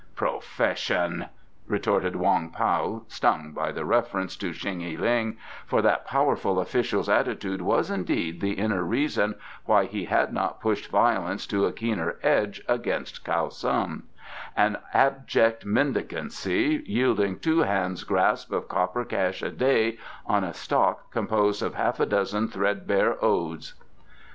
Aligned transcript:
"Profession!" 0.15 1.27
retorted 1.67 2.15
Wong 2.15 2.49
Pao, 2.49 3.03
stung 3.07 3.51
by 3.51 3.71
the 3.71 3.85
reference 3.85 4.35
to 4.37 4.51
Shen 4.51 4.79
y 4.79 4.95
ling, 4.99 5.37
for 5.67 5.83
that 5.83 6.07
powerful 6.07 6.59
official's 6.59 7.07
attitude 7.07 7.61
was 7.61 7.91
indeed 7.91 8.41
the 8.41 8.53
inner 8.53 8.81
reason 8.83 9.35
why 9.65 9.85
he 9.85 10.05
had 10.05 10.33
not 10.33 10.59
pushed 10.59 10.89
violence 10.89 11.45
to 11.45 11.67
a 11.67 11.71
keener 11.71 12.15
edge 12.23 12.63
against 12.67 13.23
Kiau 13.23 13.49
Sun, 13.49 14.01
"an 14.57 14.77
abject 14.91 15.67
mendicancy, 15.67 16.81
yielding 16.87 17.37
two 17.37 17.59
hands' 17.59 18.03
grasp 18.03 18.51
of 18.51 18.67
copper 18.67 19.05
cash 19.05 19.43
a 19.43 19.51
day 19.51 19.99
on 20.25 20.43
a 20.43 20.55
stock 20.55 21.11
composed 21.11 21.61
of 21.61 21.75
half 21.75 21.99
a 21.99 22.07
dozen 22.07 22.47
threadbare 22.47 23.23
odes." 23.23 23.75